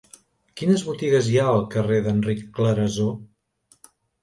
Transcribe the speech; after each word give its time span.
Quines 0.61 0.83
botigues 0.87 1.29
hi 1.29 1.35
ha 1.41 1.43
al 1.51 1.61
carrer 1.77 2.01
d'Enric 2.07 2.43
Clarasó? 2.57 3.09